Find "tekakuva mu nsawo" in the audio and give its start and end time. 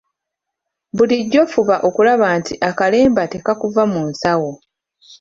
3.33-4.51